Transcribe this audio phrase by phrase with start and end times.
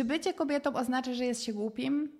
[0.00, 2.12] Czy bycie kobietą oznacza, że jest się głupim?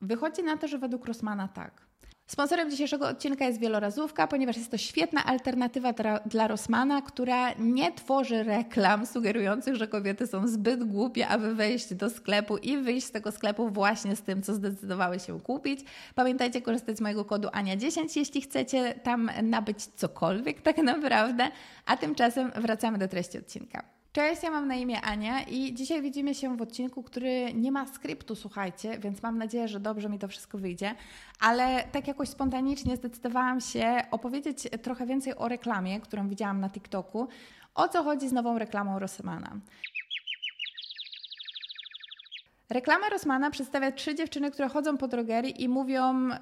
[0.00, 1.86] Wychodzi na to, że według Rossmana tak.
[2.26, 7.92] Sponsorem dzisiejszego odcinka jest wielorazówka, ponieważ jest to świetna alternatywa dla, dla Rossmana, która nie
[7.92, 13.10] tworzy reklam sugerujących, że kobiety są zbyt głupie, aby wejść do sklepu i wyjść z
[13.10, 15.80] tego sklepu właśnie z tym, co zdecydowały się kupić.
[16.14, 21.50] Pamiętajcie korzystać z mojego kodu ANIA10, jeśli chcecie tam nabyć cokolwiek tak naprawdę.
[21.86, 23.97] A tymczasem wracamy do treści odcinka.
[24.18, 27.86] Cześć, ja mam na imię Ania i dzisiaj widzimy się w odcinku, który nie ma
[27.86, 30.94] skryptu, słuchajcie, więc mam nadzieję, że dobrze mi to wszystko wyjdzie,
[31.40, 37.28] ale tak jakoś spontanicznie zdecydowałam się opowiedzieć trochę więcej o reklamie, którą widziałam na TikToku.
[37.74, 39.56] O co chodzi z nową reklamą Rossmana?
[42.70, 46.36] Reklama Rossmana przedstawia trzy dziewczyny, które chodzą po drogerii i mówią, yy,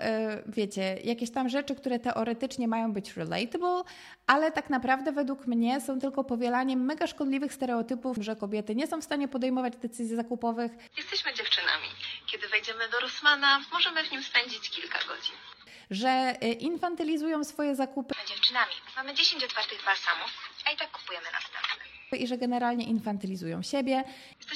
[0.46, 3.82] wiecie, jakieś tam rzeczy, które teoretycznie mają być relatable,
[4.26, 9.00] ale tak naprawdę według mnie są tylko powielaniem mega szkodliwych stereotypów, że kobiety nie są
[9.00, 10.72] w stanie podejmować decyzji zakupowych.
[10.96, 11.88] Jesteśmy dziewczynami.
[12.26, 15.34] Kiedy wejdziemy do Rossmana, możemy w nim spędzić kilka godzin.
[15.90, 18.14] Że y, infantylizują swoje zakupy.
[18.28, 18.72] Dziewczynami.
[18.96, 20.30] Mamy 10 otwartych balsamów,
[20.66, 21.86] a i tak kupujemy następne.
[22.12, 24.04] I że generalnie infantylizują siebie.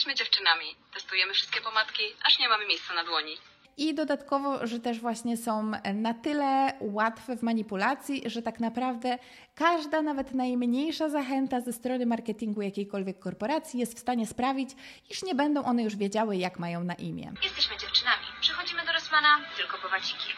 [0.01, 0.77] Jesteśmy dziewczynami.
[0.95, 3.37] Testujemy wszystkie pomadki, aż nie mamy miejsca na dłoni.
[3.77, 9.19] I dodatkowo, że też właśnie są na tyle łatwe w manipulacji, że tak naprawdę
[9.55, 14.71] każda, nawet najmniejsza zachęta ze strony marketingu jakiejkolwiek korporacji jest w stanie sprawić,
[15.11, 17.33] iż nie będą one już wiedziały, jak mają na imię.
[17.43, 18.27] Jesteśmy dziewczynami.
[18.41, 20.29] Przychodzimy do Rossmana tylko po waciki.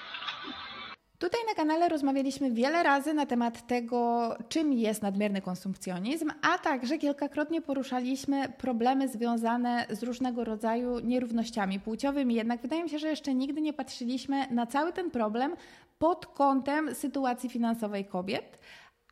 [1.22, 6.98] Tutaj na kanale rozmawialiśmy wiele razy na temat tego, czym jest nadmierny konsumpcjonizm, a także
[6.98, 12.34] kilkakrotnie poruszaliśmy problemy związane z różnego rodzaju nierównościami płciowymi.
[12.34, 15.56] Jednak wydaje mi się, że jeszcze nigdy nie patrzyliśmy na cały ten problem
[15.98, 18.58] pod kątem sytuacji finansowej kobiet,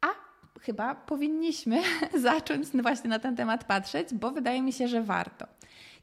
[0.00, 0.06] a
[0.60, 1.82] chyba powinniśmy
[2.28, 5.46] zacząć właśnie na ten temat patrzeć, bo wydaje mi się, że warto.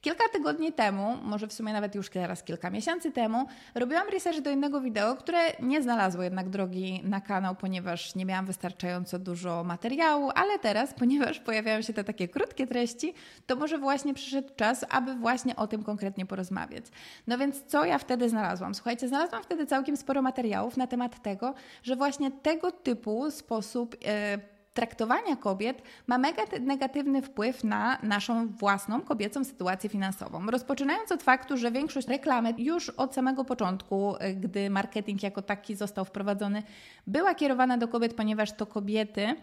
[0.02, 3.45] Kilka tygodni temu, może w sumie nawet już teraz kilka miesięcy temu,
[3.76, 8.45] robiłam research do innego wideo, które nie znalazło jednak drogi na kanał, ponieważ nie miałam
[8.45, 13.14] wystarczająco dużo materiału, ale teraz, ponieważ pojawiają się te takie krótkie treści,
[13.45, 16.86] to może właśnie przyszedł czas, aby właśnie o tym konkretnie porozmawiać.
[17.27, 18.76] No więc co ja wtedy znalazłam?
[18.76, 23.95] Słuchajcie, znalazłam wtedy całkiem sporo materiałów na temat tego, że właśnie tego typu sposób.
[24.02, 30.45] Yy, traktowania kobiet ma mega negatywny wpływ na naszą własną kobiecą sytuację finansową.
[30.45, 35.76] Rozpoczynając od faktu, że większość reklamy już od samego początku, y, gdy marketing jako taki
[35.76, 36.64] został wprowadzony,
[37.08, 39.36] była kierowana do kobiet, ponieważ to kobiety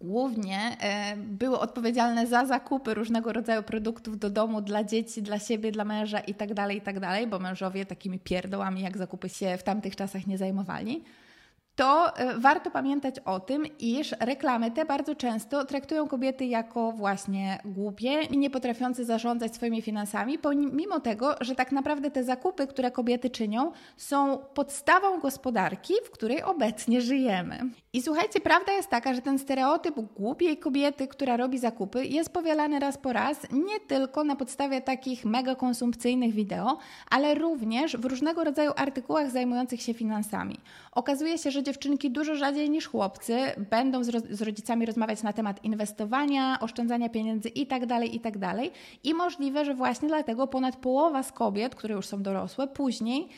[0.00, 0.76] głównie
[1.12, 5.84] y, były odpowiedzialne za zakupy różnego rodzaju produktów do domu dla dzieci, dla siebie, dla
[5.84, 10.26] męża itd., tak itd., tak bo mężowie takimi pierdołami jak zakupy się w tamtych czasach
[10.26, 11.04] nie zajmowali
[11.80, 17.58] to e, warto pamiętać o tym, iż reklamy te bardzo często traktują kobiety jako właśnie
[17.64, 22.90] głupie i nie potrafiące zarządzać swoimi finansami, pomimo tego, że tak naprawdę te zakupy, które
[22.90, 27.58] kobiety czynią, są podstawą gospodarki, w której obecnie żyjemy.
[27.92, 32.78] I słuchajcie, prawda jest taka, że ten stereotyp głupiej kobiety, która robi zakupy, jest powielany
[32.78, 36.78] raz po raz nie tylko na podstawie takich mega konsumpcyjnych wideo,
[37.10, 40.56] ale również w różnego rodzaju artykułach zajmujących się finansami.
[40.92, 43.38] Okazuje się, że dziewczynki dużo rzadziej niż chłopcy
[43.70, 48.40] będą z, z rodzicami rozmawiać na temat inwestowania, oszczędzania pieniędzy itd., tak itd.
[48.40, 48.60] Tak
[49.04, 53.28] I możliwe, że właśnie dlatego ponad połowa z kobiet, które już są dorosłe, później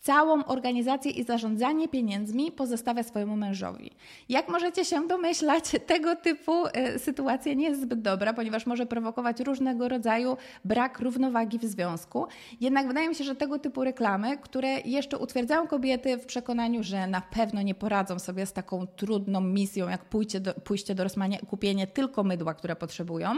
[0.00, 3.90] całą organizację i zarządzanie pieniędzmi pozostawia swojemu mężowi.
[4.28, 9.40] Jak możecie się domyślać, tego typu y, sytuacja nie jest zbyt dobra, ponieważ może prowokować
[9.40, 12.26] różnego rodzaju brak równowagi w związku.
[12.60, 17.06] Jednak wydaje mi się, że tego typu reklamy, które jeszcze utwierdzają kobiety w przekonaniu, że
[17.06, 21.38] na pewno nie poradzą sobie z taką trudną misją, jak pójście do, pójście do Rosmania
[21.38, 23.34] kupienie tylko mydła, które potrzebują,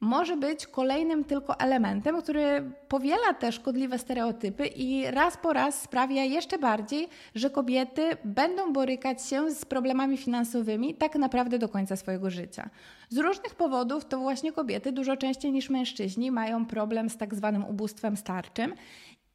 [0.00, 6.24] może być kolejnym tylko elementem, który powiela te szkodliwe stereotypy i raz po raz sprawia
[6.24, 12.30] jeszcze bardziej, że kobiety będą borykać się z problemami finansowymi tak naprawdę do końca swojego
[12.30, 12.70] życia.
[13.08, 17.64] Z różnych powodów to właśnie kobiety dużo częściej niż mężczyźni mają problem z tak zwanym
[17.64, 18.74] ubóstwem starczym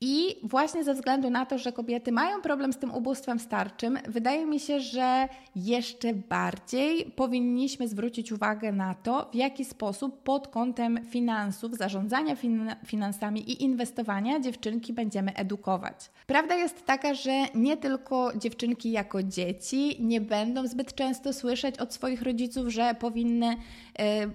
[0.01, 4.45] i właśnie ze względu na to, że kobiety mają problem z tym ubóstwem starczym, wydaje
[4.45, 10.99] mi się, że jeszcze bardziej powinniśmy zwrócić uwagę na to, w jaki sposób pod kątem
[11.05, 16.09] finansów, zarządzania fin finansami i inwestowania dziewczynki będziemy edukować.
[16.27, 21.93] Prawda jest taka, że nie tylko dziewczynki jako dzieci nie będą zbyt często słyszeć od
[21.93, 23.55] swoich rodziców, że powinny y,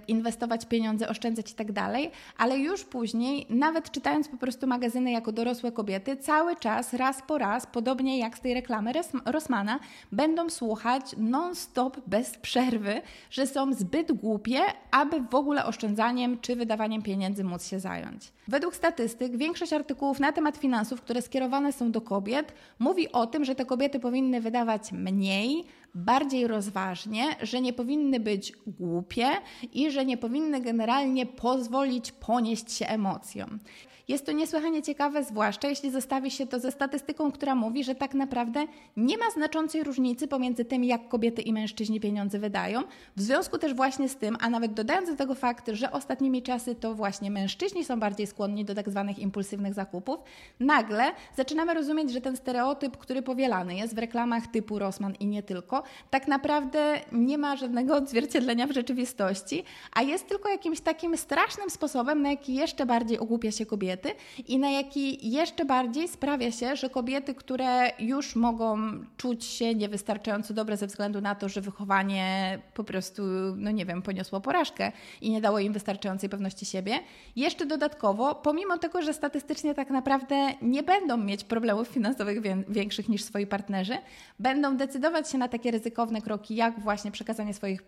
[0.07, 1.95] inwestować pieniądze, oszczędzać itd., tak
[2.37, 7.21] ale już później, nawet czytając po prostu magazyny jako dorosłe, dorosłe kobiety cały czas, raz
[7.27, 8.91] po raz, podobnie jak z tej reklamy
[9.25, 9.79] Rossmana,
[10.11, 14.59] będą słuchać non-stop, bez przerwy, że są zbyt głupie,
[14.91, 18.31] aby w ogóle oszczędzaniem czy wydawaniem pieniędzy móc się zająć.
[18.47, 23.45] Według statystyk większość artykułów na temat finansów, które skierowane są do kobiet, mówi o tym,
[23.45, 25.65] że te kobiety powinny wydawać mniej,
[25.95, 29.27] bardziej rozważnie, że nie powinny być głupie
[29.73, 33.59] i że nie powinny generalnie pozwolić ponieść się emocjom.
[34.07, 38.13] Jest to niesłychanie ciekawe, zwłaszcza jeśli zestawi się to ze statystyką, która mówi, że tak
[38.13, 38.65] naprawdę
[38.97, 42.83] nie ma znaczącej różnicy pomiędzy tym, jak kobiety i mężczyźni pieniądze wydają.
[43.15, 46.75] W związku też właśnie z tym, a nawet dodając do tego fakt, że ostatnimi czasy
[46.75, 50.19] to właśnie mężczyźni są bardziej skłonni do tak zwanych impulsywnych zakupów,
[50.59, 51.03] nagle
[51.37, 55.83] zaczynamy rozumieć, że ten stereotyp, który powielany jest w reklamach typu Rossmann i nie tylko,
[56.09, 62.21] tak naprawdę nie ma żadnego odzwierciedlenia w rzeczywistości, a jest tylko jakimś takim strasznym sposobem,
[62.21, 64.09] na jaki jeszcze bardziej ogłupia się kobiety
[64.47, 68.77] i na jaki jeszcze bardziej sprawia się, że kobiety, które już mogą
[69.17, 73.23] czuć się niewystarczająco dobre ze względu na to, że wychowanie po prostu,
[73.55, 74.91] no nie wiem, poniosło porażkę
[75.21, 76.99] i nie dało im wystarczającej pewności siebie,
[77.35, 83.23] jeszcze dodatkowo, pomimo tego, że statystycznie tak naprawdę nie będą mieć problemów finansowych większych niż
[83.23, 83.97] swoi partnerzy,
[84.39, 87.83] będą decydować się na takie ryzykowne kroki, jak właśnie przekazanie swoich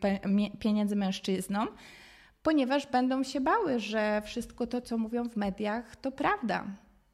[0.60, 1.68] pieniędzy mężczyznom,
[2.44, 6.66] ponieważ będą się bały, że wszystko to, co mówią w mediach, to prawda.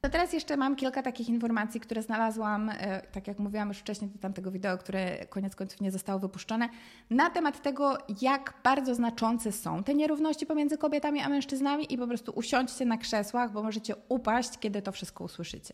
[0.04, 4.12] To teraz jeszcze mam kilka takich informacji, które znalazłam, e, tak jak mówiłam już wcześniej
[4.12, 6.70] do tamtego wideo, które koniec końców nie zostało wypuszczone,
[7.10, 12.08] na temat tego, jak bardzo znaczące są te nierówności pomiędzy kobietami a mężczyznami i po
[12.08, 15.74] prostu usiądźcie na krzesłach, bo możecie upaść, kiedy to wszystko usłyszycie.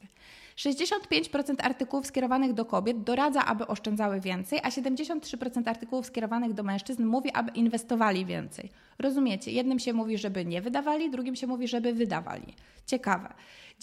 [0.56, 7.06] 65% artykułów skierowanych do kobiet doradza, aby oszczędzały więcej, a 73% artykułów skierowanych do mężczyzn
[7.06, 8.70] mówi, aby inwestowali więcej.
[9.00, 9.52] Rozumiecie?
[9.52, 12.56] Jednym się mówi, żeby nie wydawali, drugim się mówi, żeby wydawali.
[12.86, 13.34] Ciekawe.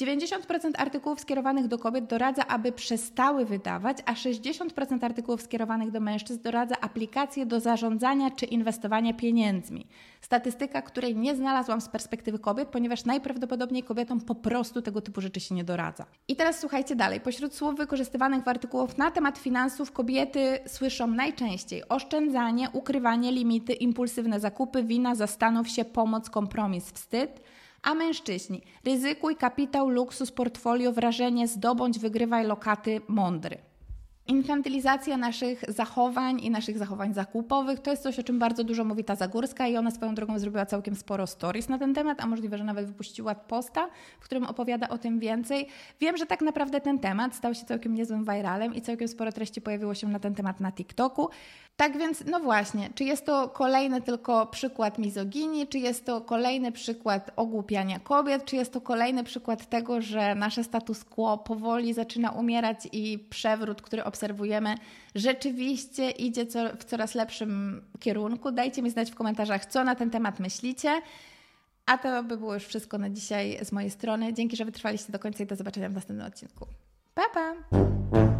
[0.00, 6.42] 90% artykułów skierowanych do kobiet doradza, aby przestały wydawać, a 60% artykułów skierowanych do mężczyzn
[6.42, 9.86] doradza aplikacje do zarządzania czy inwestowania pieniędzmi.
[10.20, 15.40] Statystyka, której nie znalazłam z perspektywy kobiet, ponieważ najprawdopodobniej kobietom po prostu tego typu rzeczy
[15.40, 16.06] się nie doradza.
[16.28, 17.20] I teraz słuchajcie dalej.
[17.20, 24.40] Pośród słów wykorzystywanych w artykułach na temat finansów kobiety słyszą najczęściej oszczędzanie, ukrywanie, limity, impulsywne
[24.40, 27.40] zakupy, wina, zastanów się, pomoc, kompromis, wstyd
[27.86, 33.58] a mężczyźni ryzykuj, kapitał, luksus, portfolio, wrażenie, zdobądź, wygrywaj lokaty, mądry.
[34.28, 39.04] Infantylizacja naszych zachowań i naszych zachowań zakupowych to jest coś, o czym bardzo dużo mówi
[39.04, 42.58] ta Zagórska i ona swoją drogą zrobiła całkiem sporo stories na ten temat, a możliwe,
[42.58, 43.88] że nawet wypuściła posta,
[44.20, 45.68] w którym opowiada o tym więcej.
[46.00, 49.60] Wiem, że tak naprawdę ten temat stał się całkiem niezłym viralem i całkiem sporo treści
[49.60, 51.28] pojawiło się na ten temat na TikToku.
[51.76, 56.72] Tak więc, no właśnie, czy jest to kolejny tylko przykład mizoginii, czy jest to kolejny
[56.72, 62.30] przykład ogłupiania kobiet, czy jest to kolejny przykład tego, że nasze status quo powoli zaczyna
[62.30, 64.74] umierać i przewrót, który obserwujemy,
[65.14, 66.46] rzeczywiście idzie
[66.78, 68.50] w coraz lepszym kierunku?
[68.52, 71.00] Dajcie mi znać w komentarzach, co na ten temat myślicie.
[71.86, 74.32] A to by było już wszystko na dzisiaj z mojej strony.
[74.32, 76.66] Dzięki, że wytrwaliście do końca i do zobaczenia w następnym odcinku.
[77.14, 78.35] Pa, pa!